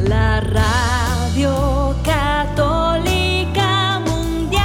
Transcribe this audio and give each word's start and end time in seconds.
la 0.00 0.40
radio 0.40 1.94
católica 2.02 4.00
mundial. 4.00 4.64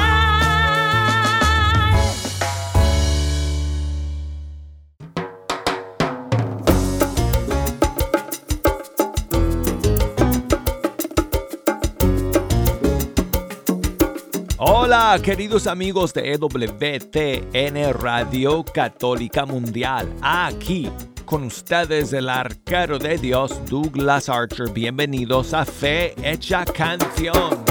Hola, 14.57 15.19
queridos 15.23 15.67
amigos 15.67 16.15
de 16.15 16.33
EWTN 16.33 17.93
Radio 17.93 18.63
Católica 18.63 19.45
Mundial. 19.45 20.11
Aquí 20.21 20.89
con 21.31 21.45
ustedes 21.45 22.11
el 22.11 22.27
arquero 22.27 22.99
de 22.99 23.17
Dios, 23.17 23.65
Douglas 23.69 24.27
Archer. 24.27 24.69
Bienvenidos 24.69 25.53
a 25.53 25.63
Fe 25.63 26.13
Hecha 26.21 26.65
Canción. 26.65 27.70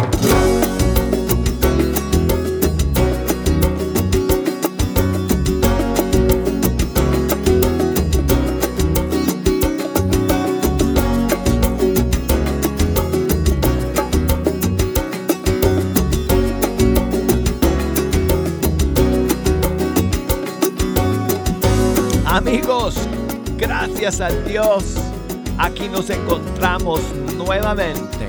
Gracias 24.00 24.32
a 24.32 24.34
Dios, 24.48 24.84
aquí 25.59 25.86
nos 25.88 26.09
encontramos 26.09 27.02
nuevamente 27.37 28.26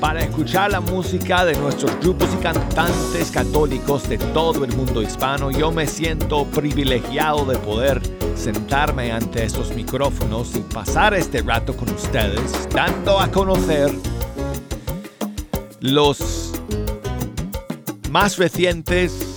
para 0.00 0.20
escuchar 0.20 0.72
la 0.72 0.80
música 0.80 1.44
de 1.44 1.56
nuestros 1.56 1.92
grupos 2.00 2.28
y 2.34 2.42
cantantes 2.42 3.30
católicos 3.30 4.08
de 4.08 4.18
todo 4.18 4.64
el 4.64 4.74
mundo 4.74 5.00
hispano. 5.00 5.52
Yo 5.52 5.70
me 5.70 5.86
siento 5.86 6.44
privilegiado 6.46 7.44
de 7.44 7.56
poder 7.58 8.02
sentarme 8.34 9.12
ante 9.12 9.44
estos 9.44 9.72
micrófonos 9.76 10.56
y 10.56 10.60
pasar 10.60 11.14
este 11.14 11.40
rato 11.42 11.76
con 11.76 11.88
ustedes, 11.90 12.68
dando 12.74 13.20
a 13.20 13.28
conocer 13.30 13.92
los 15.80 16.52
más 18.10 18.38
recientes 18.38 19.36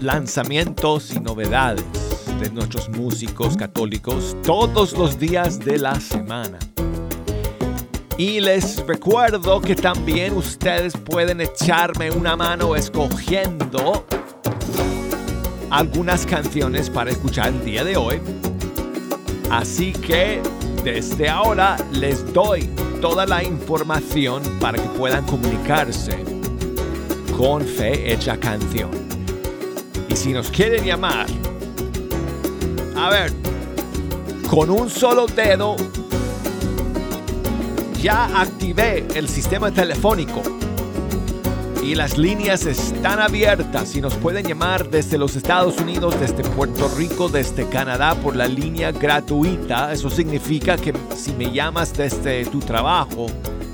lanzamientos 0.00 1.12
y 1.12 1.20
novedades 1.20 1.97
de 2.38 2.50
nuestros 2.50 2.88
músicos 2.88 3.56
católicos 3.56 4.36
todos 4.44 4.92
los 4.92 5.18
días 5.18 5.58
de 5.58 5.78
la 5.78 5.98
semana. 5.98 6.58
Y 8.16 8.40
les 8.40 8.84
recuerdo 8.86 9.60
que 9.60 9.74
también 9.74 10.36
ustedes 10.36 10.96
pueden 10.96 11.40
echarme 11.40 12.10
una 12.10 12.36
mano 12.36 12.76
escogiendo 12.76 14.06
algunas 15.70 16.26
canciones 16.26 16.90
para 16.90 17.10
escuchar 17.10 17.48
el 17.48 17.64
día 17.64 17.84
de 17.84 17.96
hoy. 17.96 18.20
Así 19.50 19.92
que 19.92 20.40
desde 20.84 21.28
ahora 21.28 21.76
les 21.92 22.32
doy 22.32 22.68
toda 23.00 23.26
la 23.26 23.42
información 23.42 24.42
para 24.60 24.80
que 24.80 24.88
puedan 24.90 25.24
comunicarse 25.26 26.24
con 27.36 27.64
Fe 27.64 28.12
Hecha 28.12 28.36
Canción. 28.38 28.90
Y 30.08 30.16
si 30.16 30.32
nos 30.32 30.50
quieren 30.50 30.84
llamar, 30.84 31.26
a 32.98 33.10
ver, 33.10 33.32
con 34.50 34.70
un 34.70 34.90
solo 34.90 35.26
dedo 35.26 35.76
ya 38.02 38.40
activé 38.40 39.06
el 39.14 39.28
sistema 39.28 39.70
telefónico 39.70 40.42
y 41.82 41.94
las 41.94 42.18
líneas 42.18 42.66
están 42.66 43.20
abiertas 43.20 43.94
y 43.94 44.00
nos 44.00 44.14
pueden 44.14 44.44
llamar 44.44 44.90
desde 44.90 45.16
los 45.16 45.36
Estados 45.36 45.78
Unidos, 45.78 46.18
desde 46.18 46.42
Puerto 46.42 46.88
Rico, 46.96 47.28
desde 47.28 47.68
Canadá 47.68 48.16
por 48.16 48.34
la 48.34 48.48
línea 48.48 48.90
gratuita. 48.90 49.92
Eso 49.92 50.10
significa 50.10 50.76
que 50.76 50.92
si 51.14 51.32
me 51.32 51.52
llamas 51.52 51.94
desde 51.94 52.44
tu 52.46 52.58
trabajo, 52.58 53.26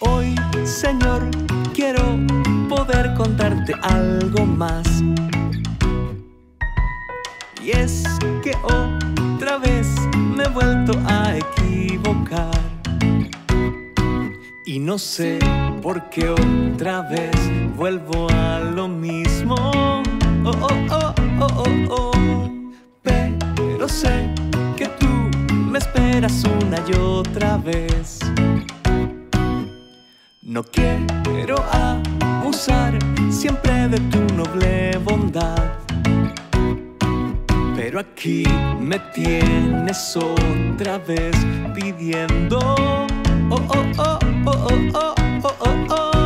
Hoy, 0.00 0.34
Señor, 0.64 1.30
quiero 1.72 2.02
poder 2.68 3.14
contarte 3.14 3.74
algo 3.80 4.44
más. 4.44 4.88
Y 7.62 7.70
es 7.70 8.02
que 8.42 8.56
otra 8.64 8.99
me 9.62 10.44
he 10.44 10.48
vuelto 10.48 10.92
a 11.06 11.36
equivocar. 11.36 12.60
Y 14.64 14.78
no 14.78 14.98
sé 14.98 15.38
por 15.82 16.08
qué 16.10 16.28
otra 16.30 17.02
vez 17.02 17.36
vuelvo 17.76 18.28
a 18.30 18.60
lo 18.60 18.88
mismo. 18.88 19.54
Oh, 20.44 20.52
oh, 20.62 20.68
oh, 20.90 21.14
oh, 21.40 21.64
oh, 21.64 21.86
oh. 21.90 22.50
Pero 23.02 23.88
sé 23.88 24.32
que 24.76 24.86
tú 24.98 25.08
me 25.52 25.78
esperas 25.78 26.44
una 26.44 26.78
y 26.88 26.94
otra 26.94 27.56
vez. 27.58 28.20
No 30.42 30.62
quiero 30.62 31.56
abusar 31.72 32.98
siempre 33.30 33.88
de 33.88 33.98
tu 34.10 34.20
noble 34.34 34.98
bondad 35.04 35.89
Pero 37.82 37.98
aquí 37.98 38.44
me 38.78 38.98
tienes 39.14 40.14
otra 40.14 40.98
vez 40.98 41.34
pidiendo. 41.74 42.58
Oh, 42.58 43.56
oh, 43.56 43.86
oh, 43.96 44.18
oh, 44.44 44.52
oh, 44.52 44.90
oh, 44.92 45.14
oh, 45.44 45.86
oh, 45.88 46.19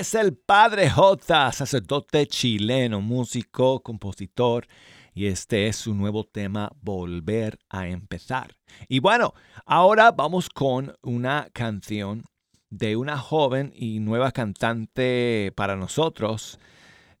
Es 0.00 0.14
el 0.14 0.34
Padre 0.34 0.88
J, 0.88 1.52
sacerdote 1.52 2.26
chileno, 2.26 3.02
músico, 3.02 3.82
compositor, 3.82 4.66
y 5.12 5.26
este 5.26 5.66
es 5.66 5.76
su 5.76 5.94
nuevo 5.94 6.24
tema, 6.24 6.72
Volver 6.80 7.58
a 7.68 7.86
empezar. 7.86 8.56
Y 8.88 9.00
bueno, 9.00 9.34
ahora 9.66 10.10
vamos 10.10 10.48
con 10.48 10.96
una 11.02 11.50
canción 11.52 12.24
de 12.70 12.96
una 12.96 13.18
joven 13.18 13.74
y 13.76 14.00
nueva 14.00 14.32
cantante 14.32 15.52
para 15.54 15.76
nosotros, 15.76 16.58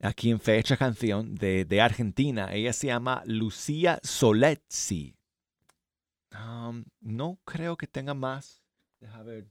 aquí 0.00 0.30
en 0.30 0.40
Fecha 0.40 0.78
Canción, 0.78 1.34
de, 1.34 1.80
Argentina. 1.82 2.50
Ella 2.50 2.72
se 2.72 2.86
llama 2.86 3.22
Lucía 3.26 4.00
Soletzi. 4.02 5.14
Um, 6.32 6.86
no 7.02 7.38
creo 7.44 7.76
que 7.76 7.86
tenga 7.86 8.14
más. 8.14 8.62
Deja 9.00 9.22
ver. 9.22 9.50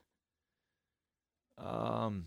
Um, 1.57 2.25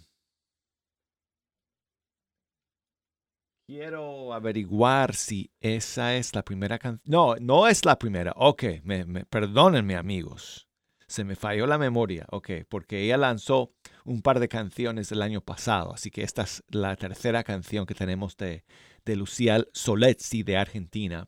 Quiero 3.72 4.34
averiguar 4.34 5.14
si 5.14 5.50
esa 5.58 6.14
es 6.14 6.34
la 6.34 6.44
primera 6.44 6.78
canción. 6.78 7.00
No, 7.06 7.36
no 7.40 7.66
es 7.66 7.86
la 7.86 7.98
primera. 7.98 8.34
Ok, 8.36 8.64
me, 8.82 9.06
me- 9.06 9.24
perdónenme 9.24 9.96
amigos. 9.96 10.69
Se 11.06 11.24
me 11.24 11.36
falló 11.36 11.66
la 11.66 11.78
memoria. 11.78 12.26
Ok, 12.32 12.50
porque 12.69 13.00
ella 13.02 13.16
lanzó 13.16 13.72
un 14.04 14.20
par 14.20 14.40
de 14.40 14.48
canciones 14.48 15.10
el 15.10 15.22
año 15.22 15.40
pasado. 15.40 15.94
Así 15.94 16.10
que 16.10 16.22
esta 16.22 16.42
es 16.42 16.62
la 16.69 16.94
tercera 16.96 17.42
canción 17.44 17.86
que 17.86 17.94
tenemos 17.94 18.36
de, 18.36 18.62
de 19.06 19.16
Lucía 19.16 19.64
Soletzi 19.72 20.42
de 20.42 20.58
Argentina. 20.58 21.26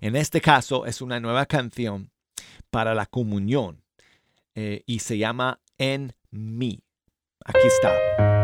En 0.00 0.16
este 0.16 0.40
caso 0.40 0.84
es 0.84 1.00
una 1.00 1.20
nueva 1.20 1.46
canción 1.46 2.10
para 2.70 2.96
la 2.96 3.06
comunión 3.06 3.84
eh, 4.56 4.82
y 4.84 4.98
se 4.98 5.16
llama 5.16 5.60
En 5.78 6.16
mí. 6.32 6.82
Aquí 7.44 7.68
está. 7.68 8.37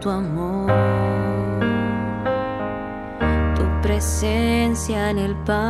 Tu 0.00 0.08
amor, 0.08 0.70
tu 3.54 3.62
presencia 3.82 5.10
en 5.10 5.18
el 5.18 5.36
pan, 5.44 5.66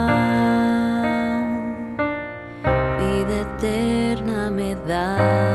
vida 2.98 3.40
eterna 3.40 4.50
me 4.50 4.76
da 4.86 5.49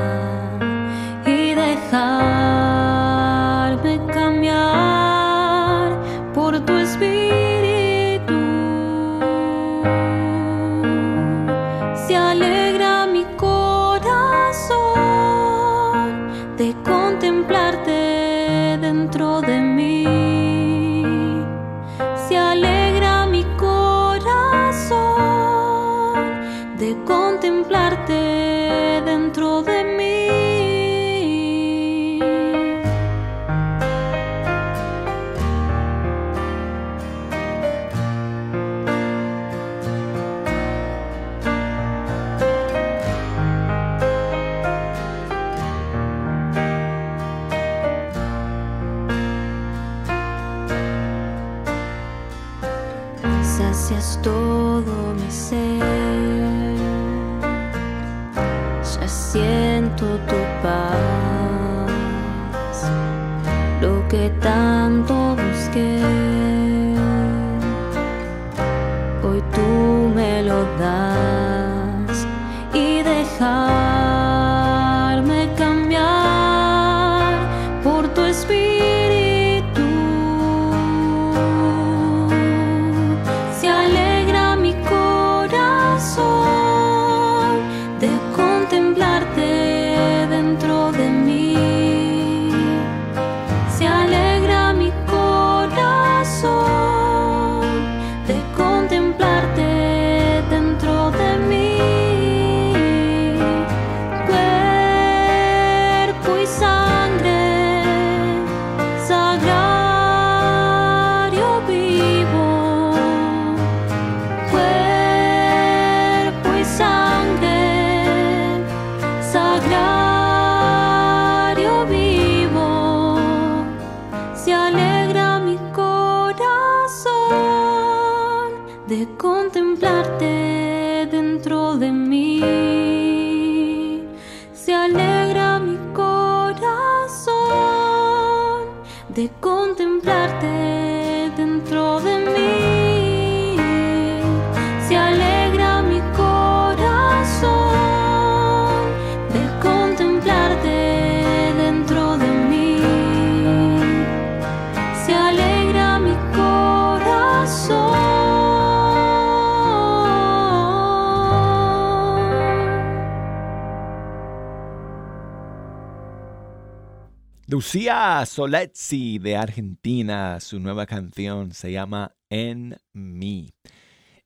Lucía 167.76 168.26
Soletzi 168.26 169.20
de 169.20 169.36
Argentina, 169.36 170.40
su 170.40 170.62
nueva 170.62 170.86
canción 170.86 171.52
se 171.52 171.74
llama 171.74 172.16
En 172.30 172.78
mí. 172.94 173.50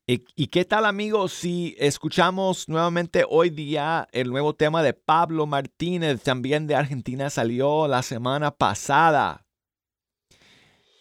¿Y 0.06 0.46
qué 0.46 0.64
tal 0.64 0.84
amigos 0.84 1.32
si 1.32 1.74
escuchamos 1.80 2.68
nuevamente 2.68 3.24
hoy 3.28 3.50
día 3.50 4.06
el 4.12 4.30
nuevo 4.30 4.54
tema 4.54 4.84
de 4.84 4.92
Pablo 4.92 5.46
Martínez, 5.46 6.22
también 6.22 6.68
de 6.68 6.76
Argentina, 6.76 7.28
salió 7.28 7.88
la 7.88 8.04
semana 8.04 8.52
pasada? 8.52 9.44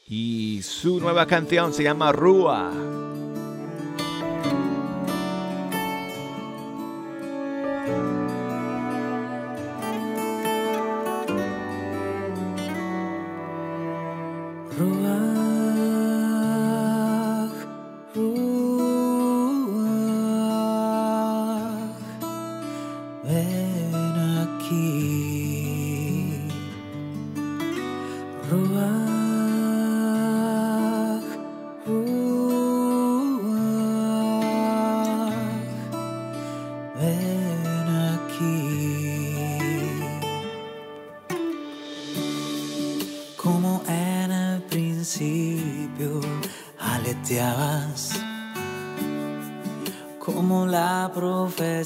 Y 0.08 0.62
su 0.64 1.00
nueva 1.00 1.28
canción 1.28 1.72
se 1.72 1.84
llama 1.84 2.12
Rúa. 2.12 2.72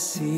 see 0.04 0.33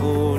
Oh. 0.00 0.37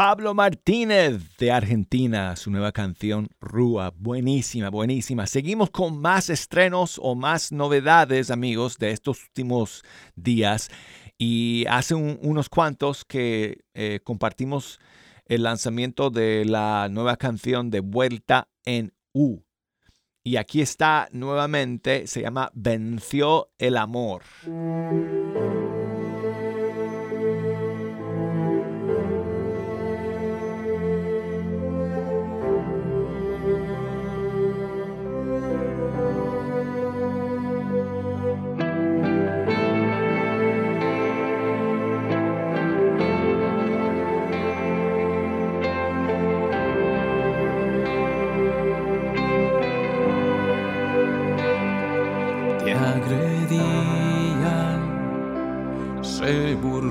Pablo 0.00 0.32
Martínez 0.32 1.36
de 1.36 1.52
Argentina, 1.52 2.34
su 2.34 2.50
nueva 2.50 2.72
canción 2.72 3.28
Rúa, 3.38 3.92
buenísima, 3.94 4.70
buenísima. 4.70 5.26
Seguimos 5.26 5.68
con 5.68 6.00
más 6.00 6.30
estrenos 6.30 6.98
o 7.02 7.14
más 7.14 7.52
novedades, 7.52 8.30
amigos, 8.30 8.78
de 8.78 8.92
estos 8.92 9.22
últimos 9.24 9.82
días. 10.16 10.70
Y 11.18 11.66
hace 11.68 11.94
unos 11.94 12.48
cuantos 12.48 13.04
que 13.04 13.58
eh, 13.74 14.00
compartimos 14.02 14.78
el 15.26 15.42
lanzamiento 15.42 16.08
de 16.08 16.46
la 16.46 16.88
nueva 16.90 17.18
canción 17.18 17.68
de 17.68 17.80
Vuelta 17.80 18.48
en 18.64 18.94
U. 19.12 19.42
Y 20.24 20.36
aquí 20.36 20.62
está 20.62 21.10
nuevamente, 21.12 22.06
se 22.06 22.22
llama 22.22 22.50
Venció 22.54 23.50
el 23.58 23.76
Amor. 23.76 24.22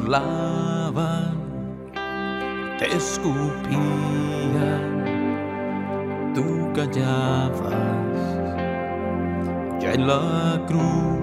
Burlaban, 0.10 1.38
te 2.80 2.86
escupían, 2.96 3.44
tú 6.34 6.74
callabas, 6.74 7.76
ya 9.80 9.94
en 9.94 10.08
la 10.08 10.62
cruz, 10.66 11.20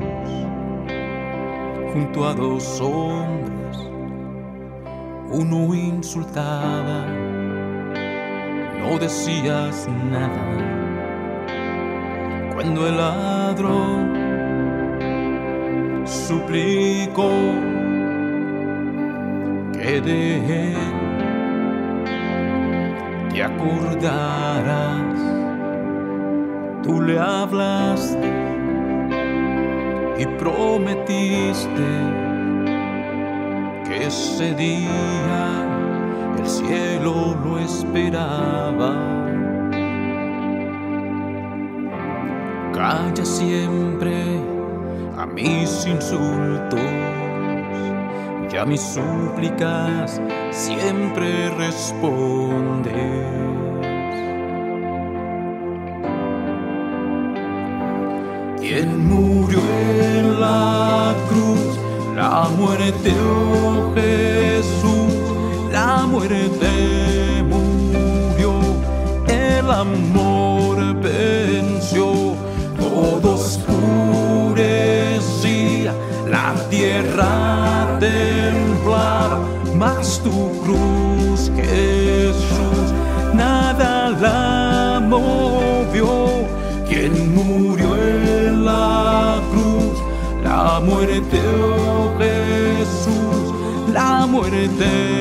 junto 1.93 2.29
a 2.29 2.35
dos 2.35 2.81
hombres, 2.81 3.79
uno 5.33 5.75
insultaba, 5.75 7.07
no 8.81 8.99
decías 9.01 9.89
nada, 10.11 10.45
cuando 12.55 12.87
el 12.87 12.97
ladrón 12.97 14.27
suplicó 16.05 17.76
él 19.87 20.03
te 23.33 23.43
acordarás. 23.43 25.21
Tú 26.83 27.01
le 27.03 27.19
hablaste 27.19 28.33
y 30.19 30.27
prometiste 30.39 31.89
que 33.85 34.07
ese 34.07 34.55
día 34.55 35.67
el 36.39 36.47
cielo 36.47 37.37
lo 37.45 37.59
esperaba. 37.59 38.95
Calla 42.73 43.25
siempre 43.25 44.41
a 45.17 45.27
mis 45.27 45.87
insultos 45.87 47.16
a 48.59 48.65
mis 48.65 48.81
súplicas 48.81 50.21
siempre 50.51 51.51
respondes. 51.51 52.95
Quien 58.59 59.09
murió 59.09 59.59
en 59.59 60.41
la 60.41 61.15
cruz, 61.29 61.79
la 62.15 62.49
muerte, 62.57 63.13
oh 63.23 63.93
Jesús, 63.95 65.15
la 65.71 66.07
muerte 66.07 67.43
murió, 67.45 68.53
el 69.29 69.71
amor 69.71 70.95
venció, 71.01 72.35
todo 72.79 73.35
oscurecía 73.35 73.77
la 76.27 76.55
tierra 76.71 77.46
tu 80.27 80.61
cruz, 80.65 81.51
Jesús, 81.55 82.87
nada 83.35 84.11
la 84.11 85.01
movió. 85.01 86.09
Quien 86.89 87.13
murió 87.35 87.89
en 87.97 88.65
la 88.65 89.41
cruz, 89.53 89.97
la 90.43 90.81
muerte, 90.81 91.39
oh 91.79 92.11
Jesús, 92.19 93.45
la 93.93 94.27
muerte 94.27 95.16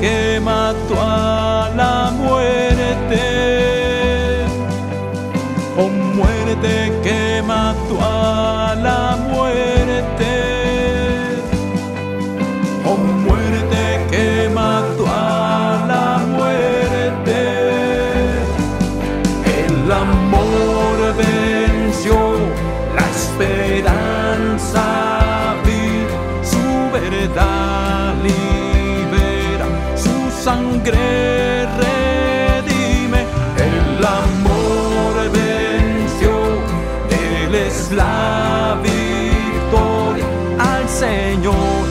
que 0.00 0.40
mató 0.40 0.94
a 0.98 1.70
la 1.76 2.10
muerte. 2.10 3.20
Oh 5.76 5.88
muerte 5.88 6.92
que 7.02 7.42
mató 7.46 7.98
a 8.00 8.74
la 8.76 9.16
muerte. 9.30 10.32
Oh 12.86 12.96
muerte 12.96 14.06
que 14.10 14.48
mató 14.48 15.04
a 15.06 15.84
la 15.92 16.06
muerte. 16.36 17.38
El 19.64 19.92
amor 19.92 21.14
de 21.16 21.50
esperanza 23.12 24.84
vive, 25.64 26.08
su 26.42 26.64
verdad 26.92 27.59
redime, 31.76 32.40
el 33.56 34.04
amor 34.04 35.30
venció, 35.32 36.32
él 37.10 37.54
es 37.54 37.90
la 37.92 38.78
victoria. 38.82 40.24
Al 40.58 40.88
Señor, 40.88 41.84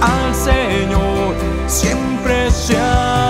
al 0.00 0.34
Señor, 0.34 1.34
siempre 1.66 2.50
sea 2.50 2.84
la 2.84 3.25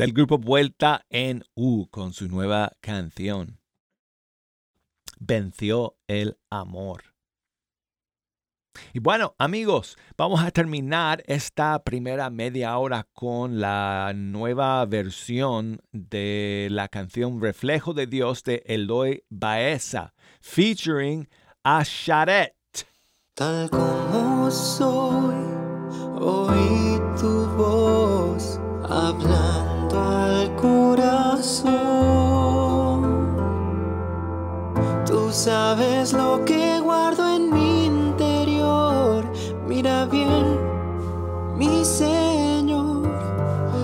El 0.00 0.12
grupo 0.12 0.38
Vuelta 0.38 1.06
en 1.08 1.44
U 1.54 1.86
con 1.88 2.12
su 2.12 2.26
nueva 2.28 2.72
canción. 2.80 3.60
Venció 5.20 5.96
el 6.08 6.36
amor. 6.50 7.14
Y 8.92 8.98
bueno, 8.98 9.36
amigos, 9.38 9.96
vamos 10.16 10.42
a 10.42 10.50
terminar 10.50 11.22
esta 11.26 11.84
primera 11.84 12.28
media 12.28 12.76
hora 12.76 13.06
con 13.12 13.60
la 13.60 14.12
nueva 14.16 14.84
versión 14.86 15.80
de 15.92 16.66
la 16.72 16.88
canción 16.88 17.40
Reflejo 17.40 17.94
de 17.94 18.08
Dios 18.08 18.42
de 18.42 18.64
Eloy 18.66 19.22
Baeza, 19.30 20.12
featuring 20.40 21.28
a 21.62 21.84
Charet. 21.84 22.56
Tal 23.34 23.70
como 23.70 24.50
soy, 24.50 25.36
oí 26.20 26.98
tu 27.16 27.46
voz 27.56 28.58
hablando. 28.82 29.73
Al 29.96 30.54
corazón. 30.56 31.72
Tú 35.06 35.30
sabes 35.30 36.12
lo 36.12 36.44
que 36.44 36.80
guardo 36.80 37.28
en 37.36 37.50
mi 37.52 37.86
interior. 37.86 39.24
Mira 39.68 40.06
bien, 40.06 40.58
mi 41.56 41.84
Señor. 41.84 43.02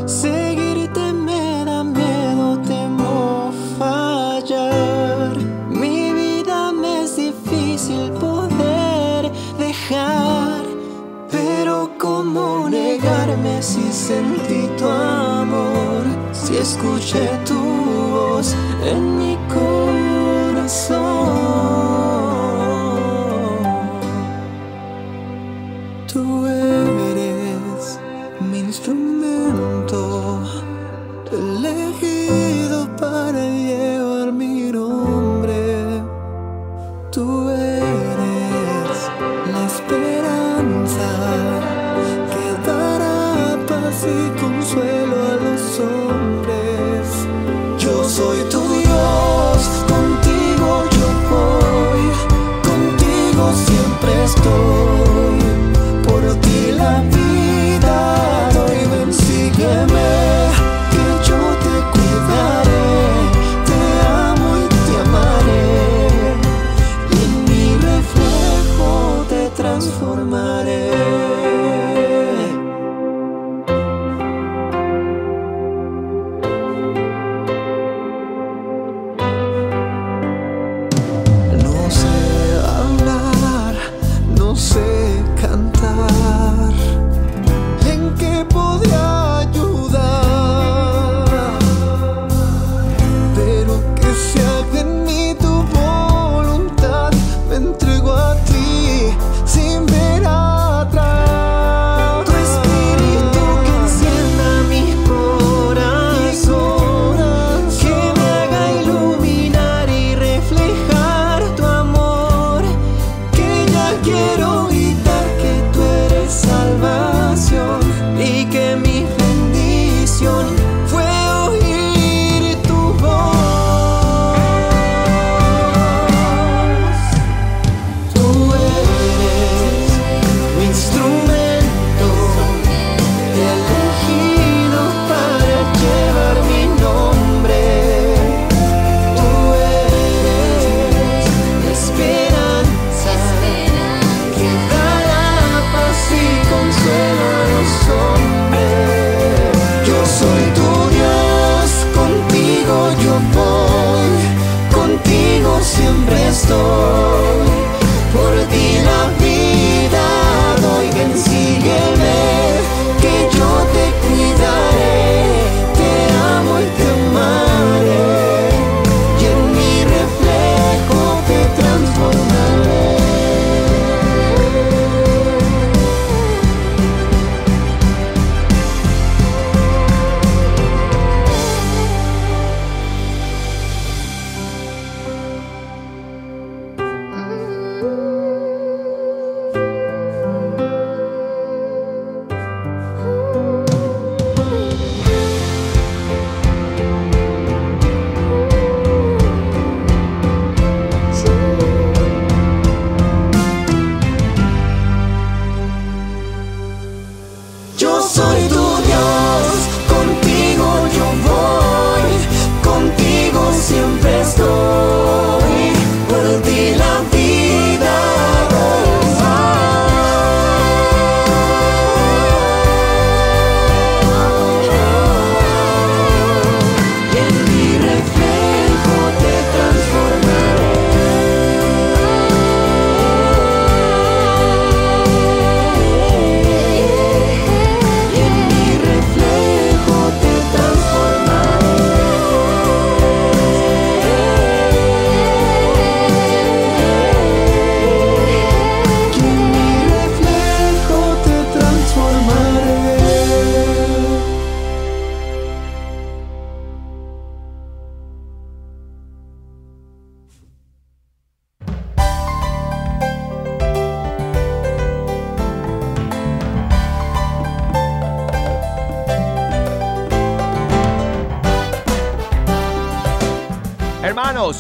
Seguirte 0.07 1.13
me 1.13 1.65
da 1.65 1.85
miedo, 1.85 2.59
temo 2.67 3.53
fallar. 3.79 5.37
Mi 5.69 6.13
vida 6.13 6.73
me 6.73 7.05
es 7.05 7.17
difícil 7.17 8.11
poder 8.13 9.31
dejar. 9.59 10.65
Pero 11.31 11.91
cómo 11.99 12.69
negarme 12.69 13.63
si 13.63 13.93
sentí 13.93 14.69
tu 14.77 14.89
amor 14.89 15.30
escuché 16.61 17.29
tu 17.47 17.59
voz 18.11 18.55
en 18.85 19.17
mi 19.19 19.39
corazón. 19.49 21.40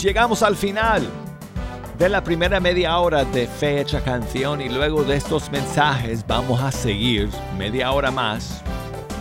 Llegamos 0.03 0.43
al 0.43 0.57
final 0.57 1.07
de 1.99 2.09
la 2.09 2.25
primera 2.25 2.59
media 2.59 2.97
hora 2.99 3.25
de 3.25 3.47
Fecha 3.47 4.01
Canción 4.01 4.61
y 4.61 4.69
luego 4.69 5.05
de 5.05 5.17
estos 5.17 5.51
mensajes 5.51 6.27
vamos 6.27 6.61
a 6.63 6.73
seguir 6.73 7.29
media 7.59 7.93
hora 7.93 8.11
más. 8.11 8.63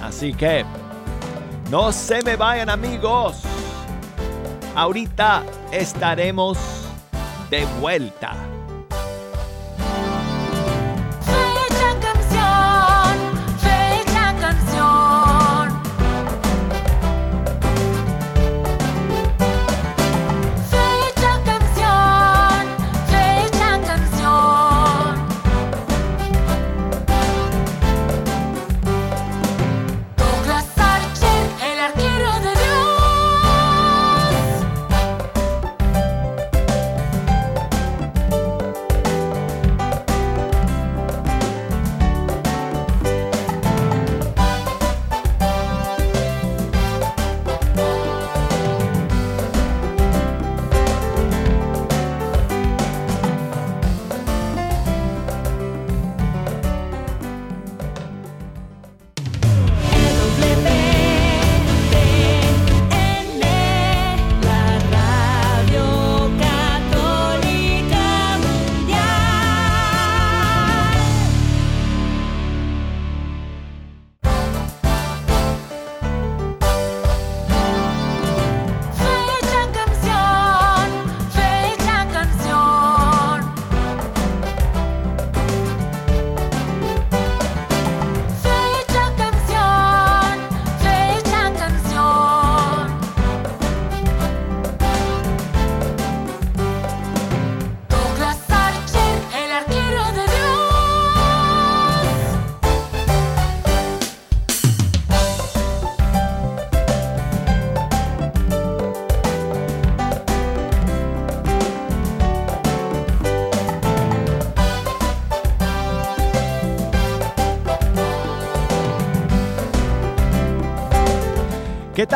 Así 0.02 0.34
que 0.34 0.64
no 1.70 1.92
se 1.92 2.22
me 2.24 2.36
vayan 2.38 2.70
amigos. 2.70 3.42
Ahorita 4.76 5.44
estaremos 5.72 6.58
de 7.50 7.66
vuelta. 7.82 8.36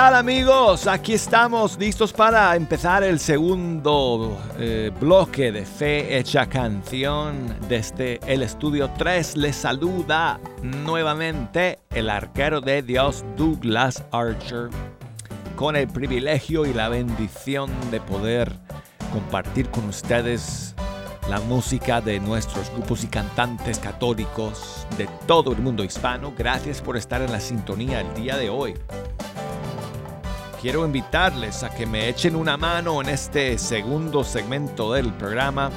Tal 0.03 0.15
amigos? 0.15 0.85
Aquí 0.85 1.13
estamos 1.13 1.79
listos 1.79 2.11
para 2.11 2.57
empezar 2.57 3.05
el 3.05 3.21
segundo 3.21 4.37
eh, 4.59 4.91
bloque 4.99 5.49
de 5.53 5.65
Fe 5.65 6.17
Hecha 6.17 6.45
Canción. 6.45 7.55
Desde 7.69 8.19
el 8.27 8.43
estudio 8.43 8.89
3 8.97 9.37
les 9.37 9.55
saluda 9.55 10.41
nuevamente 10.61 11.79
el 11.89 12.09
arquero 12.09 12.59
de 12.59 12.81
Dios 12.81 13.23
Douglas 13.37 14.03
Archer 14.11 14.69
con 15.55 15.77
el 15.77 15.87
privilegio 15.87 16.65
y 16.65 16.73
la 16.73 16.89
bendición 16.89 17.71
de 17.89 18.01
poder 18.01 18.51
compartir 19.13 19.69
con 19.69 19.87
ustedes 19.87 20.75
la 21.29 21.39
música 21.39 22.01
de 22.01 22.19
nuestros 22.19 22.69
grupos 22.71 23.05
y 23.05 23.07
cantantes 23.07 23.79
católicos 23.79 24.85
de 24.97 25.07
todo 25.27 25.53
el 25.53 25.59
mundo 25.59 25.81
hispano. 25.81 26.33
Gracias 26.37 26.81
por 26.81 26.97
estar 26.97 27.21
en 27.21 27.31
la 27.31 27.39
sintonía 27.39 28.01
el 28.01 28.13
día 28.15 28.35
de 28.35 28.49
hoy 28.49 28.73
quiero 30.63 30.85
invitarles 30.85 31.63
a 31.63 31.75
que 31.75 31.85
me 31.85 32.07
echen 32.07 32.37
una 32.37 32.55
mano 32.55 33.01
en 33.01 33.09
este 33.09 33.57
segundo 33.57 34.23
segmento 34.23 34.93
del 34.93 35.13
programa, 35.13 35.69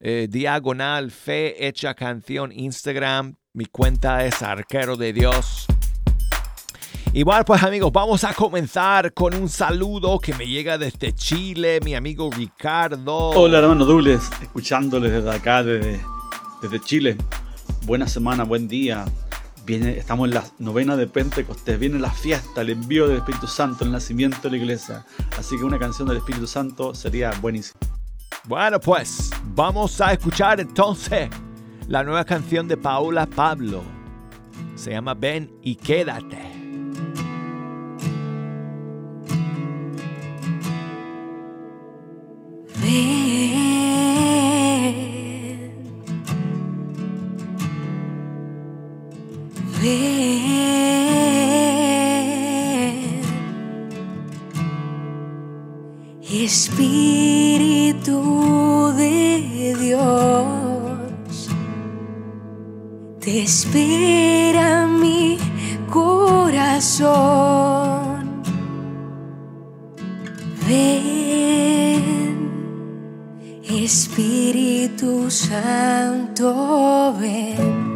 eh, 0.01 0.29
diagonal 0.31 1.11
fe 1.11 1.67
hecha 1.67 1.95
canción. 1.95 2.53
Instagram, 2.53 3.37
mi 3.53 3.67
cuenta 3.67 4.25
es 4.27 4.43
arquero 4.43 4.97
de 4.97 5.13
Dios. 5.13 5.67
Igual 7.13 7.45
pues 7.45 7.63
amigos, 7.63 7.91
vamos 7.91 8.23
a 8.25 8.35
comenzar 8.35 9.15
con 9.15 9.35
un 9.35 9.49
saludo 9.49 10.19
que 10.19 10.35
me 10.35 10.47
llega 10.47 10.77
desde 10.77 11.15
Chile, 11.15 11.81
mi 11.83 11.95
amigo 11.95 12.31
Ricardo. 12.31 13.31
Hola 13.31 13.59
hermano 13.59 13.87
Douglas, 13.87 14.31
escuchándoles 14.43 15.13
desde 15.13 15.31
acá, 15.31 15.63
desde, 15.63 16.01
desde 16.61 16.81
Chile. 16.81 17.17
Buena 17.87 18.07
semana, 18.07 18.45
buen 18.45 18.69
día. 18.69 19.07
Viene, 19.65 19.99
estamos 19.99 20.29
en 20.29 20.35
la 20.35 20.45
novena 20.59 20.97
de 20.97 21.07
Pentecostés, 21.07 21.79
viene 21.79 21.99
la 21.99 22.11
fiesta, 22.11 22.61
el 22.61 22.71
envío 22.71 23.09
del 23.09 23.19
Espíritu 23.19 23.47
Santo, 23.47 23.85
el 23.85 23.93
nacimiento 23.93 24.39
de 24.43 24.51
la 24.51 24.57
iglesia. 24.59 25.05
Así 25.39 25.57
que 25.57 25.65
una 25.65 25.79
canción 25.79 26.09
del 26.09 26.19
Espíritu 26.19 26.47
Santo 26.47 26.95
sería 26.95 27.31
buenísima. 27.41 27.79
Bueno 28.45 28.79
pues, 28.81 29.31
vamos 29.55 30.01
a 30.01 30.13
escuchar 30.13 30.61
entonces 30.61 31.31
la 31.89 32.05
nueva 32.05 32.25
canción 32.25 32.69
de 32.69 32.77
Paula 32.77 33.27
Pablo. 33.27 33.83
Se 34.77 34.91
llama 34.91 35.15
Ven 35.15 35.51
y 35.63 35.75
quédate. 35.75 36.58
Espíritu 56.49 58.19
de 58.97 59.77
Dios, 59.79 61.51
te 63.21 63.43
espera 63.43 64.87
mi 64.87 65.37
corazón. 65.91 67.09
Ven, 70.67 71.28
Espíritu 73.89 75.31
Santo, 75.31 77.15
ven. 77.19 77.88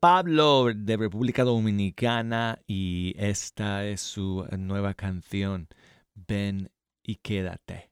Pablo 0.00 0.72
de 0.74 0.96
República 0.96 1.44
Dominicana 1.44 2.58
y 2.66 3.14
esta 3.18 3.84
es 3.84 4.00
su 4.00 4.46
nueva 4.58 4.94
canción, 4.94 5.68
Ven 6.14 6.70
y 7.02 7.16
quédate. 7.16 7.90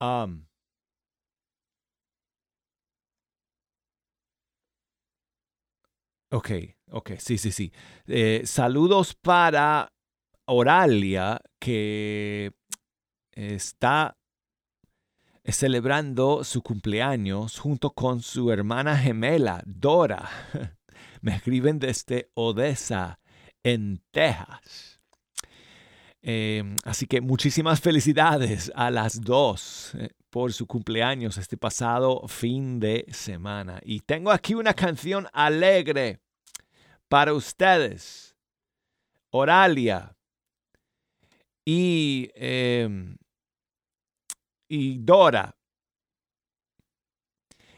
Um, 0.00 0.46
ok, 6.30 6.50
ok, 6.92 7.10
sí, 7.18 7.36
sí, 7.38 7.50
sí. 7.50 7.72
Eh, 8.06 8.42
saludos 8.44 9.14
para 9.14 9.92
Oralia 10.44 11.40
que 11.58 12.52
está 13.32 14.16
celebrando 15.52 16.42
su 16.44 16.62
cumpleaños 16.62 17.58
junto 17.58 17.90
con 17.90 18.20
su 18.20 18.50
hermana 18.50 18.96
gemela, 18.96 19.62
Dora. 19.64 20.28
Me 21.20 21.36
escriben 21.36 21.78
desde 21.78 22.30
Odessa, 22.34 23.18
en 23.62 24.02
Texas. 24.10 25.00
Eh, 26.22 26.76
así 26.84 27.06
que 27.06 27.20
muchísimas 27.20 27.80
felicidades 27.80 28.72
a 28.74 28.90
las 28.90 29.20
dos 29.20 29.94
eh, 29.94 30.10
por 30.30 30.52
su 30.52 30.66
cumpleaños 30.66 31.38
este 31.38 31.56
pasado 31.56 32.26
fin 32.26 32.80
de 32.80 33.06
semana. 33.12 33.80
Y 33.84 34.00
tengo 34.00 34.32
aquí 34.32 34.54
una 34.54 34.74
canción 34.74 35.28
alegre 35.32 36.20
para 37.08 37.32
ustedes. 37.32 38.36
Oralia 39.30 40.16
y... 41.64 42.30
em, 42.34 43.16
y 44.68 44.98
Dora. 44.98 45.56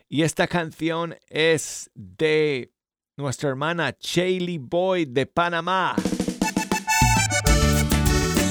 Y 0.09 0.23
esta 0.23 0.47
canción 0.47 1.15
es 1.29 1.91
de 1.95 2.73
nuestra 3.17 3.51
hermana 3.51 3.93
Chaley 3.93 4.59
Boyd 4.59 5.09
de 5.09 5.27
Panamá. 5.27 5.97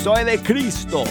Soy 0.04 0.24
de 0.24 0.40
Cristo. 0.40 1.04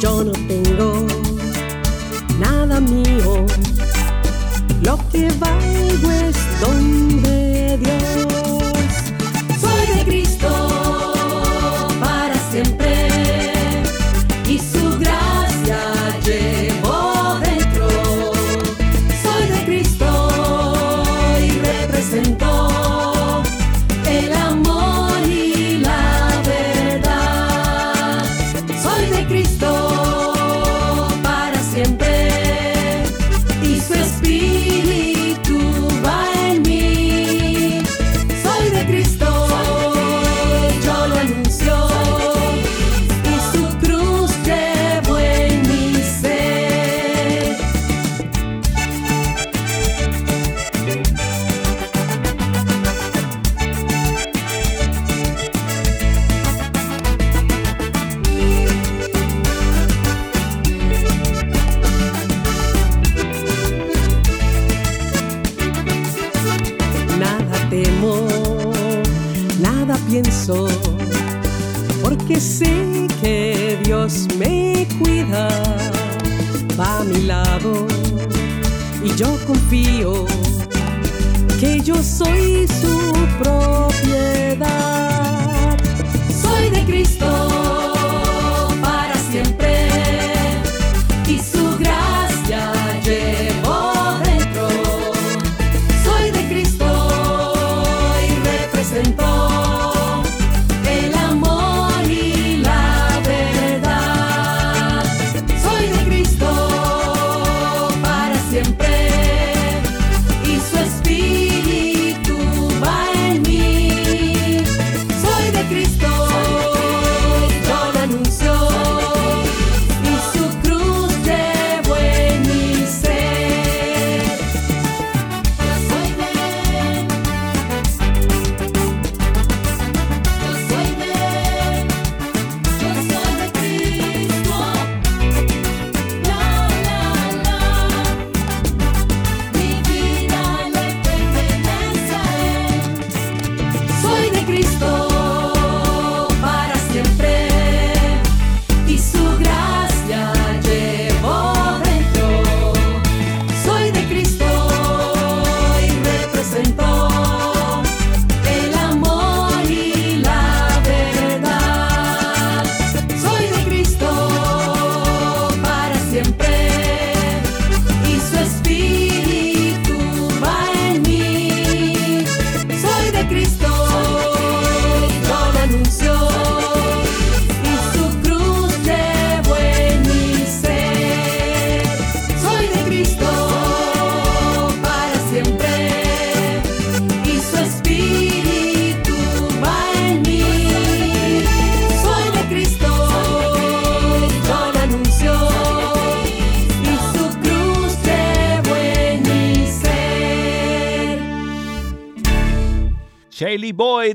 Yo 0.00 0.24
no 0.24 0.32
tengo 0.32 1.06
nada 2.38 2.80
mío, 2.80 3.46
lo 4.82 4.98
que 5.10 5.30
valgo 5.38 6.10
es 6.10 6.36
don 6.60 7.22
de 7.22 7.78
Dios. 7.78 8.55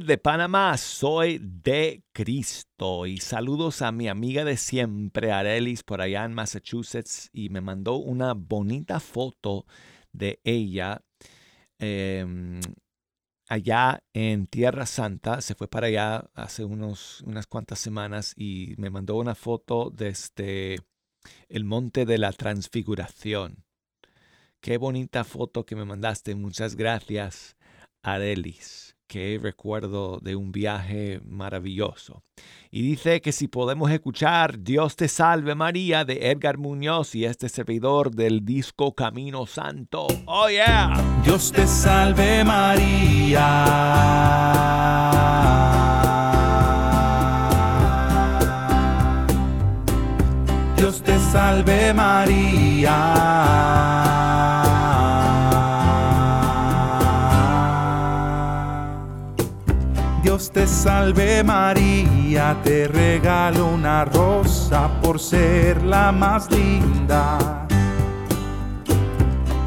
De 0.05 0.17
Panamá, 0.17 0.77
soy 0.77 1.39
de 1.41 2.03
Cristo. 2.13 3.05
Y 3.05 3.17
saludos 3.17 3.81
a 3.81 3.91
mi 3.91 4.07
amiga 4.07 4.43
de 4.43 4.57
siempre, 4.57 5.31
Arelis, 5.31 5.83
por 5.83 6.01
allá 6.01 6.25
en 6.25 6.33
Massachusetts. 6.33 7.29
Y 7.33 7.49
me 7.49 7.61
mandó 7.61 7.95
una 7.95 8.33
bonita 8.33 8.99
foto 8.99 9.65
de 10.11 10.39
ella 10.43 11.03
em, 11.79 12.59
allá 13.47 14.03
en 14.13 14.47
Tierra 14.47 14.85
Santa. 14.85 15.41
Se 15.41 15.55
fue 15.55 15.67
para 15.67 15.87
allá 15.87 16.29
hace 16.33 16.63
unos, 16.63 17.21
unas 17.21 17.47
cuantas 17.47 17.79
semanas 17.79 18.33
y 18.35 18.75
me 18.77 18.89
mandó 18.89 19.15
una 19.17 19.35
foto 19.35 19.89
desde 19.89 20.79
el 21.49 21.65
Monte 21.65 22.05
de 22.05 22.17
la 22.17 22.33
Transfiguración. 22.33 23.63
Qué 24.61 24.77
bonita 24.77 25.23
foto 25.23 25.65
que 25.65 25.75
me 25.75 25.85
mandaste. 25.85 26.35
Muchas 26.35 26.75
gracias, 26.75 27.57
Arelis. 28.03 28.95
Qué 29.11 29.37
recuerdo 29.43 30.19
de 30.21 30.37
un 30.37 30.53
viaje 30.53 31.19
maravilloso. 31.25 32.23
Y 32.69 32.81
dice 32.81 33.19
que 33.19 33.33
si 33.33 33.49
podemos 33.49 33.91
escuchar 33.91 34.63
Dios 34.63 34.95
te 34.95 35.09
salve 35.09 35.53
María 35.53 36.05
de 36.05 36.31
Edgar 36.31 36.57
Muñoz 36.57 37.13
y 37.15 37.25
este 37.25 37.49
servidor 37.49 38.15
del 38.15 38.45
disco 38.45 38.95
Camino 38.95 39.45
Santo. 39.47 40.07
Oh 40.27 40.47
yeah. 40.47 40.93
Dios 41.25 41.51
te 41.51 41.67
salve 41.67 42.45
María. 42.45 43.65
Dios 50.77 51.03
te 51.03 51.19
salve 51.19 51.93
María. 51.93 53.41
Te 60.53 60.67
salve 60.67 61.43
María, 61.45 62.57
te 62.61 62.85
regalo 62.85 63.67
una 63.67 64.03
rosa 64.03 64.89
por 65.01 65.17
ser 65.17 65.81
la 65.81 66.11
más 66.11 66.51
linda. 66.51 67.67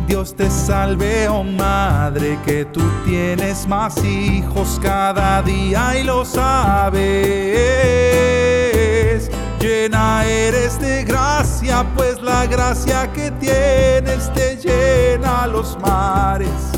Dios 0.07 0.37
te 0.37 0.51
salve, 0.51 1.27
oh 1.29 1.43
madre, 1.43 2.39
que 2.45 2.67
tú 2.67 2.83
tienes 3.07 3.67
más 3.67 3.97
hijos 4.05 4.79
cada 4.83 5.41
día 5.41 5.99
y 5.99 6.03
lo 6.03 6.23
sabes. 6.27 7.01
Llena 9.59 10.27
eres 10.27 10.79
de 10.81 11.03
gracia, 11.05 11.87
pues 11.97 12.21
la 12.21 12.45
gracia 12.45 13.11
que 13.11 13.31
tiene 13.31 14.13
el 14.13 14.21
este 14.21 14.59
llena 14.59 15.47
los 15.47 15.79
mares. 15.81 16.74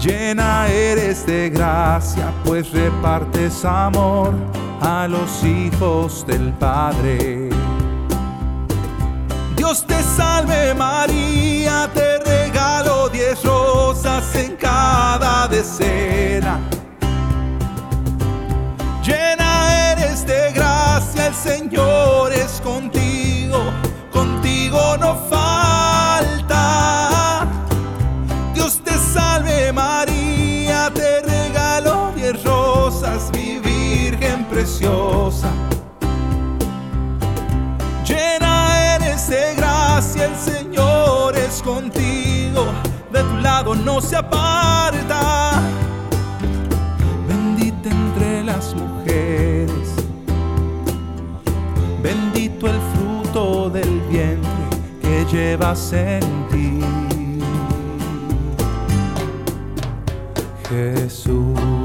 Llena 0.00 0.66
eres 0.68 1.26
de 1.26 1.50
gracia, 1.50 2.32
pues 2.42 2.70
repartes 2.70 3.66
amor 3.66 4.32
a 4.80 5.06
los 5.06 5.44
hijos 5.44 6.26
del 6.26 6.54
Padre. 6.54 7.50
Dios 9.56 9.84
te 9.86 10.02
salve 10.02 10.72
María, 10.72 11.86
te 11.92 12.18
regalo 12.20 13.10
diez 13.10 13.44
rosas 13.44 14.34
en 14.36 14.56
cada 14.56 15.46
decena. 15.48 16.58
Llena 19.04 19.92
eres 19.92 20.26
de 20.26 20.50
gracia, 20.54 21.26
el 21.26 21.34
Señor 21.34 22.32
es 22.32 22.58
contigo, 22.62 23.58
contigo 24.10 24.96
no 24.98 25.14
falta. 25.28 25.89
No 43.62 44.00
se 44.00 44.16
aparta. 44.16 45.60
Bendita 47.28 47.90
entre 47.90 48.44
las 48.44 48.74
mujeres, 48.74 49.94
bendito 52.02 52.66
el 52.68 52.80
fruto 52.94 53.70
del 53.70 54.00
vientre 54.10 54.50
que 55.02 55.26
llevas 55.30 55.92
en 55.92 56.20
ti. 56.50 56.80
Jesús. 60.68 61.79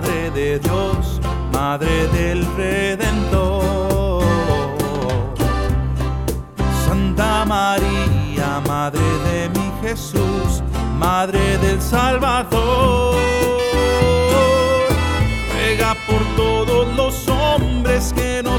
Madre 0.00 0.30
de 0.30 0.58
Dios, 0.60 1.20
Madre 1.52 2.08
del 2.08 2.46
Redentor. 2.56 4.24
Santa 6.86 7.44
María, 7.44 8.62
Madre 8.66 9.02
de 9.28 9.50
mi 9.50 9.70
Jesús, 9.82 10.62
Madre 10.98 11.58
del 11.58 11.82
Salvador. 11.82 13.14
Ruega 15.52 15.94
por 16.06 16.22
todos 16.34 16.96
los 16.96 17.28
hombres 17.28 18.14
que 18.16 18.42
no 18.42 18.49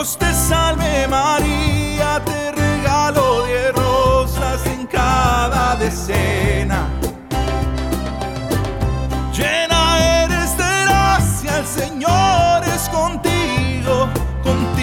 Dios 0.00 0.16
te 0.16 0.32
salve 0.32 1.06
María, 1.08 2.22
te 2.24 2.52
regalo 2.52 3.42
de 3.42 3.70
rosas 3.72 4.66
en 4.66 4.86
cada 4.86 5.76
decena. 5.76 6.88
Llena 9.30 10.24
eres 10.24 10.56
de 10.56 10.84
gracia, 10.86 11.58
el 11.58 11.66
Señor 11.66 12.64
es 12.74 12.88
contigo, 12.88 14.08
contigo 14.42 14.79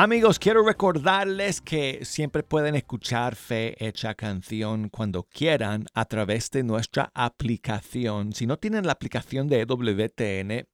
Amigos, 0.00 0.38
quiero 0.38 0.64
recordarles 0.64 1.60
que 1.60 2.04
siempre 2.04 2.44
pueden 2.44 2.76
escuchar 2.76 3.34
Fe 3.34 3.74
Hecha 3.84 4.14
Canción 4.14 4.90
cuando 4.90 5.24
quieran 5.24 5.86
a 5.92 6.04
través 6.04 6.52
de 6.52 6.62
nuestra 6.62 7.10
aplicación. 7.14 8.32
Si 8.32 8.46
no 8.46 8.58
tienen 8.60 8.86
la 8.86 8.92
aplicación 8.92 9.48
de 9.48 9.62
EWTN, 9.62 10.68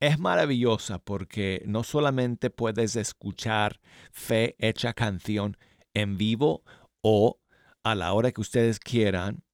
es 0.00 0.18
maravillosa 0.18 0.98
porque 0.98 1.62
no 1.66 1.84
solamente 1.84 2.48
puedes 2.48 2.96
escuchar 2.96 3.82
Fe 4.10 4.56
Hecha 4.58 4.94
Canción 4.94 5.58
en 5.92 6.16
vivo 6.16 6.64
o 7.02 7.40
a 7.82 7.94
la 7.94 8.14
hora 8.14 8.32
que 8.32 8.40
ustedes 8.40 8.78
quieran, 8.78 9.44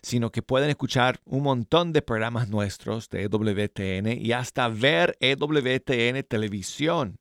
sino 0.00 0.32
que 0.32 0.40
pueden 0.40 0.70
escuchar 0.70 1.20
un 1.26 1.42
montón 1.42 1.92
de 1.92 2.00
programas 2.00 2.48
nuestros 2.48 3.10
de 3.10 3.24
EWTN 3.24 4.18
y 4.18 4.32
hasta 4.32 4.68
ver 4.68 5.18
EWTN 5.20 6.22
televisión 6.26 7.18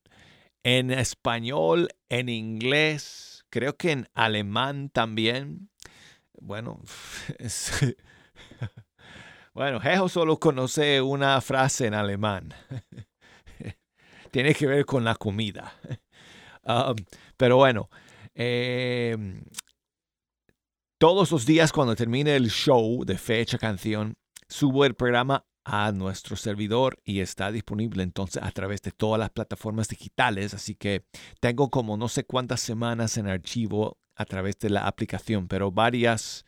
en 0.67 0.91
español, 0.91 1.87
en 2.09 2.27
inglés, 2.27 3.45
creo 3.49 3.77
que 3.77 3.91
en 3.93 4.09
alemán 4.13 4.89
también. 4.89 5.69
Bueno, 6.41 6.81
es- 7.39 7.95
bueno, 9.53 9.79
Jejo 9.79 10.09
solo 10.09 10.37
conoce 10.39 10.99
una 11.01 11.39
frase 11.39 11.87
en 11.87 11.93
alemán. 11.93 12.53
Tiene 14.31 14.53
que 14.53 14.67
ver 14.67 14.85
con 14.85 15.03
la 15.05 15.15
comida. 15.15 15.73
Um, 16.69 16.97
pero 17.37 17.55
bueno, 17.55 17.89
eh, 18.35 19.15
todos 20.99 21.31
los 21.31 21.45
días 21.45 21.71
cuando 21.71 21.95
termine 21.95 22.35
el 22.35 22.49
show 22.49 23.05
de 23.05 23.17
fecha 23.17 23.57
canción, 23.57 24.17
subo 24.49 24.83
el 24.83 24.93
programa 24.93 25.45
a 25.69 25.91
nuestro 25.91 26.37
servidor 26.37 26.97
y 27.03 27.19
está 27.19 27.51
disponible 27.51 28.01
entonces 28.01 28.41
a 28.41 28.49
través 28.51 28.81
de 28.83 28.91
todas 28.91 29.19
las 29.19 29.31
plataformas 29.31 29.89
digitales. 29.89 30.53
Así 30.53 30.75
que 30.75 31.03
tengo 31.41 31.69
como 31.69 31.97
no 31.97 32.07
sé 32.07 32.23
cuántas 32.23 32.61
semanas 32.61 33.17
en 33.17 33.27
archivo 33.27 33.97
a 34.15 34.23
través 34.23 34.57
de 34.59 34.69
la 34.69 34.87
aplicación, 34.87 35.49
pero 35.49 35.69
varias 35.69 36.45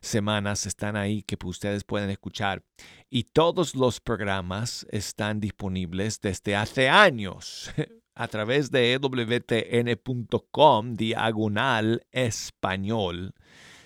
semanas 0.00 0.64
están 0.64 0.96
ahí 0.96 1.22
que 1.22 1.36
ustedes 1.44 1.84
pueden 1.84 2.08
escuchar. 2.08 2.64
Y 3.10 3.24
todos 3.24 3.74
los 3.74 4.00
programas 4.00 4.86
están 4.90 5.40
disponibles 5.40 6.22
desde 6.22 6.56
hace 6.56 6.88
años 6.88 7.70
a 8.14 8.28
través 8.28 8.70
de 8.70 8.92
E 8.92 8.94
ewtn.com 8.94 10.96
diagonal 10.96 12.06
español. 12.12 13.34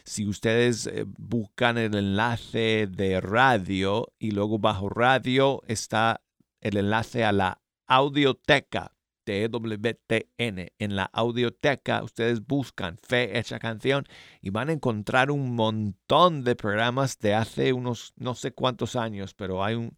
Si 0.08 0.26
ustedes 0.26 0.86
eh, 0.86 1.04
buscan 1.06 1.76
el 1.76 1.94
enlace 1.94 2.86
de 2.86 3.20
radio 3.20 4.10
y 4.18 4.30
luego 4.30 4.58
bajo 4.58 4.88
radio 4.88 5.62
está 5.66 6.22
el 6.62 6.78
enlace 6.78 7.24
a 7.26 7.32
la 7.32 7.60
audioteca 7.86 8.96
de 9.26 9.44
EWTN. 9.44 10.72
En 10.78 10.96
la 10.96 11.10
audioteca 11.12 12.02
ustedes 12.02 12.46
buscan 12.46 12.96
Fe 12.96 13.38
Hecha 13.38 13.58
Canción 13.58 14.06
y 14.40 14.48
van 14.48 14.70
a 14.70 14.72
encontrar 14.72 15.30
un 15.30 15.54
montón 15.54 16.42
de 16.42 16.56
programas 16.56 17.18
de 17.18 17.34
hace 17.34 17.74
unos 17.74 18.14
no 18.16 18.34
sé 18.34 18.52
cuántos 18.52 18.96
años, 18.96 19.34
pero 19.34 19.62
hay 19.62 19.74
un, 19.74 19.92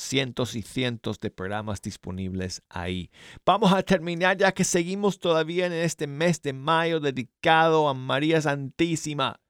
cientos 0.00 0.56
y 0.56 0.62
cientos 0.62 1.20
de 1.20 1.30
programas 1.30 1.82
disponibles 1.82 2.62
ahí. 2.68 3.10
Vamos 3.44 3.72
a 3.72 3.82
terminar 3.82 4.36
ya 4.36 4.52
que 4.52 4.64
seguimos 4.64 5.20
todavía 5.20 5.66
en 5.66 5.72
este 5.72 6.06
mes 6.06 6.42
de 6.42 6.52
mayo 6.52 7.00
dedicado 7.00 7.88
a 7.88 7.94
María 7.94 8.40
Santísima. 8.40 9.40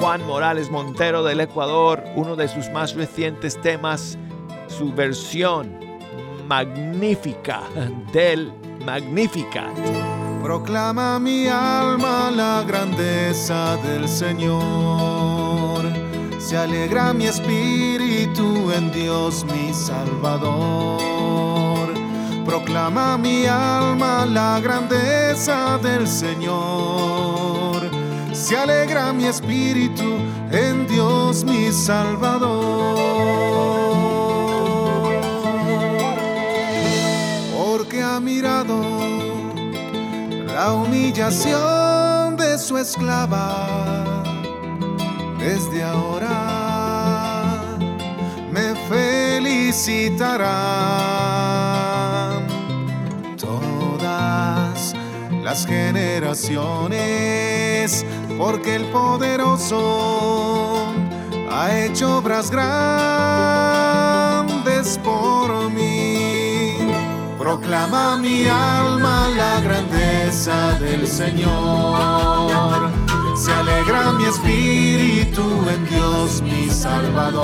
Juan 0.00 0.26
Morales 0.26 0.70
Montero 0.70 1.22
del 1.22 1.40
Ecuador, 1.40 2.02
uno 2.16 2.36
de 2.36 2.48
sus 2.48 2.68
más 2.70 2.94
recientes 2.94 3.60
temas, 3.60 4.18
su 4.68 4.92
versión 4.92 5.78
magnífica 6.48 7.62
del 8.12 8.52
Magnificat. 8.84 9.76
Proclama 10.42 11.20
mi 11.20 11.46
alma 11.46 12.30
la 12.30 12.64
grandeza 12.66 13.76
del 13.76 14.08
Señor. 14.08 16.11
Se 16.42 16.56
alegra 16.58 17.12
mi 17.12 17.26
espíritu 17.26 18.72
en 18.72 18.90
Dios 18.90 19.44
mi 19.44 19.72
Salvador. 19.72 20.98
Proclama 22.44 23.16
mi 23.16 23.46
alma 23.46 24.26
la 24.26 24.58
grandeza 24.58 25.78
del 25.78 26.08
Señor. 26.08 27.88
Se 28.32 28.56
alegra 28.56 29.12
mi 29.12 29.26
espíritu 29.26 30.18
en 30.50 30.88
Dios 30.88 31.44
mi 31.44 31.70
Salvador. 31.70 32.98
Porque 37.56 38.02
ha 38.02 38.18
mirado 38.18 38.82
la 40.52 40.72
humillación 40.72 42.36
de 42.36 42.58
su 42.58 42.76
esclava. 42.76 44.21
Desde 45.42 45.82
ahora 45.82 46.30
me 48.52 48.76
felicitarán 48.88 50.46
todas 53.36 54.94
las 55.42 55.66
generaciones, 55.66 58.06
porque 58.38 58.76
el 58.76 58.84
poderoso 58.92 60.86
ha 61.50 61.76
hecho 61.76 62.18
obras 62.18 62.52
grandes 62.52 63.36
por 64.98 65.68
mí. 65.72 66.76
Proclama 67.36 68.16
mi 68.16 68.46
alma 68.46 69.28
la 69.36 69.60
grandeza 69.60 70.78
del 70.78 71.08
Señor. 71.08 73.01
Se 73.42 73.52
alegra 73.52 74.12
mi 74.12 74.24
espíritu 74.26 75.42
en 75.68 75.84
Dios 75.88 76.40
mi 76.42 76.70
Salvador. 76.70 77.42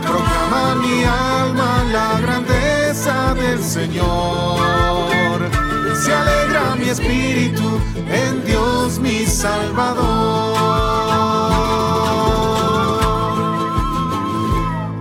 Proclama 0.00 0.74
mi 0.76 1.04
alma 1.04 1.84
la 1.92 2.18
grandeza 2.18 3.34
del 3.34 3.62
Señor. 3.62 5.38
Se 6.02 6.14
alegra 6.14 6.76
mi 6.76 6.88
espíritu 6.88 7.78
en 8.08 8.42
Dios 8.46 8.98
mi 9.00 9.26
Salvador. 9.26 10.56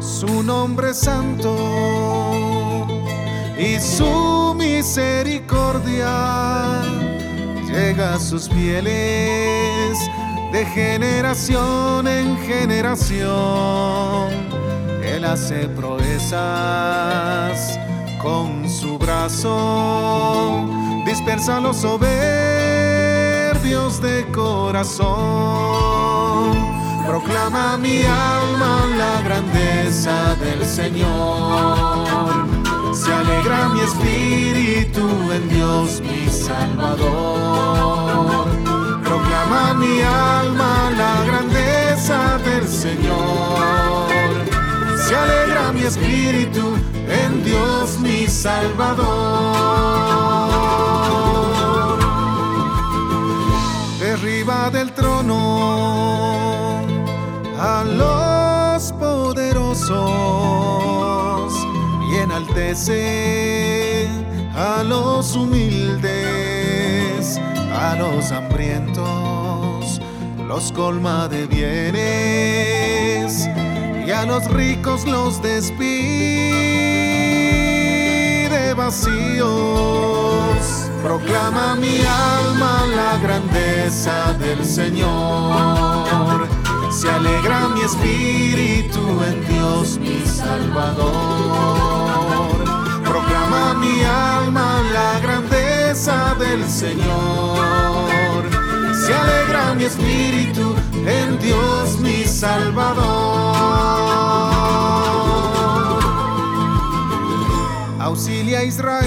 Su 0.02 0.43
nombre 0.43 0.93
santo 0.93 1.56
y 3.58 3.80
su 3.80 4.54
misericordia 4.58 6.50
llega 7.80 8.19
sus 8.19 8.49
fieles 8.49 9.97
de 10.51 10.65
generación 10.65 12.07
en 12.07 12.38
generación. 12.39 13.30
Él 15.03 15.23
hace 15.25 15.67
proezas 15.69 16.39
con 18.21 18.69
su 18.69 18.97
brazo, 18.97 20.67
dispersa 21.05 21.61
los 21.61 21.77
soberbios 21.77 22.01
de 24.01 24.25
corazón. 24.32 25.07
Proclama 27.07 27.77
mi 27.77 28.01
alma 28.03 28.86
la 28.97 29.21
grandeza 29.21 30.36
del 30.36 30.65
Señor. 30.65 32.59
Se 33.00 33.14
alegra 33.14 33.70
mi 33.70 33.80
espíritu 33.80 35.08
en 35.32 35.47
Dios 35.47 36.02
mi 36.02 36.30
Salvador. 36.30 37.00
Proclama 39.06 39.74
mi 39.76 40.02
alma 40.02 40.91
la 40.97 41.24
grandeza 41.24 42.38
del 42.39 42.68
Señor. 42.68 44.10
Se 45.08 45.16
alegra 45.16 45.72
mi 45.72 45.84
espíritu 45.84 46.76
en 47.08 47.41
Dios 47.45 47.97
mi 48.00 48.28
Salvador. 48.28 49.08
Derriba 54.02 54.70
del 54.72 54.91
trono 54.91 55.39
a 57.58 57.84
los 57.86 58.91
poderosos 58.93 60.89
a 64.56 64.84
los 64.84 65.36
humildes, 65.36 67.39
a 67.74 67.95
los 67.95 68.32
hambrientos, 68.32 70.00
los 70.47 70.72
colma 70.72 71.28
de 71.28 71.47
bienes 71.47 73.50
y 74.06 74.12
a 74.12 74.26
los 74.26 74.45
ricos 74.52 75.06
los 75.06 75.41
despide 75.41 75.89
vacíos. 78.74 79.50
Proclama 81.04 81.76
mi 81.76 82.02
alma 82.02 82.86
la 82.95 83.18
grandeza 83.18 84.34
del 84.34 84.64
Señor. 84.66 86.47
Se 86.91 87.10
alegra 87.10 87.70
mi 87.70 87.82
espíritu 87.82 89.00
en 89.24 89.47
Dios 89.47 89.97
mi 90.00 90.20
Salvador. 90.26 92.09
Mi 93.80 94.03
alma 94.03 94.69
del 96.39 96.67
Señor. 96.69 98.43
Se 99.05 99.13
alegra 99.13 99.73
mi 99.75 99.84
espíritu 99.86 100.75
en 101.05 101.38
Dios 101.39 101.99
mi 101.99 102.23
Salvador. 102.25 102.99
Auxilia 107.99 108.59
a 108.59 108.63
Israel, 108.63 108.99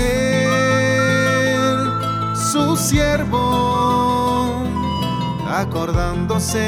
su 2.35 2.77
siervo, 2.77 4.63
acordándose 5.49 6.59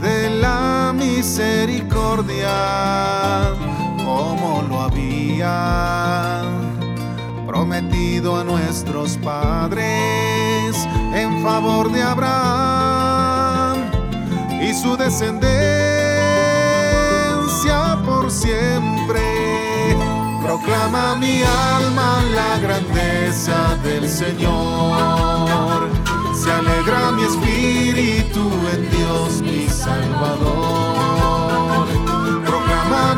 de 0.00 0.30
la 0.40 0.92
misericordia, 0.94 2.50
como 4.10 4.62
lo 4.68 4.80
había 4.80 6.42
prometido 7.46 8.36
a 8.36 8.44
nuestros 8.44 9.16
padres 9.18 10.74
en 11.14 11.42
favor 11.42 11.92
de 11.92 12.02
Abraham 12.02 13.78
y 14.60 14.74
su 14.74 14.96
descendencia 14.96 15.48
por 18.04 18.30
siempre. 18.30 19.22
Proclama 20.42 21.16
mi 21.16 21.42
alma 21.76 22.20
la 22.34 22.58
grandeza 22.58 23.76
del 23.84 24.08
Señor. 24.08 25.88
Se 26.34 26.50
alegra 26.50 27.12
mi 27.12 27.22
espíritu 27.22 28.50
en 28.72 28.90
Dios 28.90 29.40
mi 29.42 29.68
Salvador. 29.68 30.99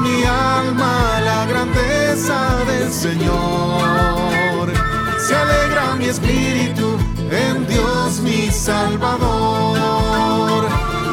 Mi 0.01 0.25
alma 0.25 1.21
la 1.21 1.47
grandeza 1.47 2.65
del 2.67 2.91
Señor. 2.91 4.73
Se 5.19 5.35
alegra 5.37 5.97
mi 5.97 6.07
espíritu 6.07 6.99
en 7.31 7.67
Dios 7.67 8.21
mi 8.21 8.51
Salvador. 8.51 9.83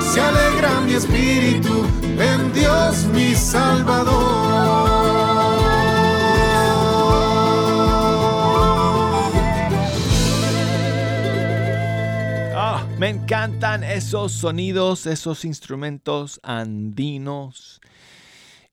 Se 0.02 0.22
alegra 0.22 0.82
mi 0.82 0.94
espíritu 0.94 1.86
en 2.18 2.54
Dios 2.54 3.06
mi 3.14 3.36
Salvador. 3.36 4.10
Ah, 12.56 12.86
me 12.98 13.10
encantan 13.10 13.84
esos 13.84 14.32
sonidos, 14.32 15.06
esos 15.06 15.46
instrumentos 15.46 16.40
andinos. 16.44 17.82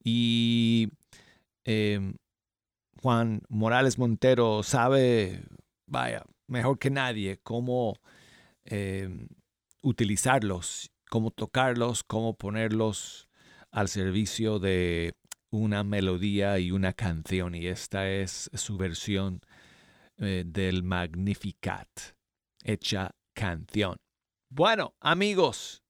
Y 0.09 0.87
eh, 1.65 2.13
Juan 3.01 3.41
Morales 3.49 3.97
Montero 3.97 4.63
sabe, 4.63 5.43
vaya, 5.85 6.23
mejor 6.47 6.79
que 6.79 6.89
nadie 6.89 7.41
cómo 7.43 7.99
eh, 8.63 9.27
utilizarlos, 9.83 10.91
cómo 11.09 11.31
tocarlos, 11.31 12.05
cómo 12.05 12.37
ponerlos 12.37 13.27
al 13.69 13.89
servicio 13.89 14.59
de 14.59 15.13
una 15.49 15.83
melodía 15.83 16.57
y 16.57 16.71
una 16.71 16.93
canción. 16.93 17.53
Y 17.53 17.67
esta 17.67 18.09
es 18.09 18.49
su 18.53 18.77
versión 18.77 19.41
eh, 20.19 20.45
del 20.47 20.83
Magnificat, 20.83 21.89
hecha 22.63 23.11
canción. 23.33 23.97
Bueno, 24.49 24.93
amigos, 25.01 25.83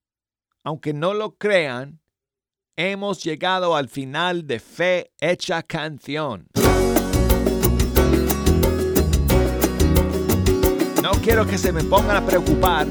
aunque 0.64 0.92
no 0.92 1.14
lo 1.14 1.38
crean, 1.38 2.00
hemos 2.78 3.24
llegado 3.24 3.76
al 3.76 3.90
final 3.90 4.46
de 4.46 4.60
Fe 4.60 5.12
Hecha 5.20 5.64
Canción. 5.64 6.48
No 11.02 11.12
quiero 11.24 11.48
que 11.48 11.58
se 11.58 11.72
me 11.72 11.84
pongan 11.84 12.18
a 12.18 12.26
preocupar 12.26 12.88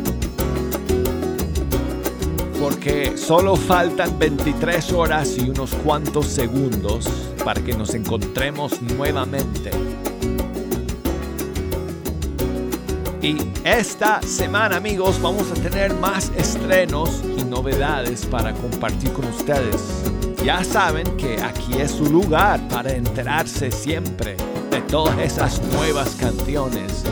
porque 2.61 3.17
solo 3.17 3.55
faltan 3.55 4.19
23 4.19 4.93
horas 4.93 5.39
y 5.39 5.49
unos 5.51 5.73
cuantos 5.77 6.27
segundos 6.27 7.09
para 7.45 7.63
que 7.63 7.75
nos 7.75 7.95
encontremos 7.95 8.83
nuevamente. 8.83 9.71
Y 13.27 13.37
esta 13.65 14.23
semana, 14.23 14.77
amigos, 14.77 15.21
vamos 15.21 15.51
a 15.51 15.55
tener 15.55 15.93
más 15.95 16.31
estrenos 16.37 17.25
y 17.37 17.43
novedades 17.43 18.25
para 18.25 18.53
compartir 18.53 19.13
con 19.13 19.25
ustedes. 19.25 20.05
Ya 20.45 20.63
saben 20.63 21.05
que 21.17 21.43
aquí 21.43 21.73
es 21.77 21.91
su 21.91 22.07
lugar 22.07 22.61
para 22.69 22.93
enterarse 22.93 23.73
siempre 23.73 24.37
de 24.71 24.81
todas 24.83 25.19
esas 25.19 25.61
nuevas 25.73 26.15
canciones 26.15 27.03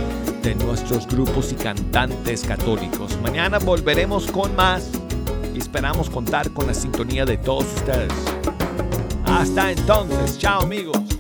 de 0.45 0.55
nuestros 0.55 1.09
grupos 1.09 1.51
y 1.51 1.57
cantantes 1.57 2.45
católicos. 2.45 3.19
Mañana 3.21 3.59
volveremos 3.59 4.31
con 4.31 4.55
más 4.55 4.93
y 5.53 5.59
esperamos 5.59 6.09
contar 6.09 6.49
con 6.53 6.69
la 6.69 6.75
sintonía 6.75 7.25
de 7.25 7.39
todos 7.39 7.65
ustedes. 7.75 8.13
Hasta 9.25 9.73
entonces, 9.73 10.39
chao 10.39 10.63
amigos. 10.63 11.14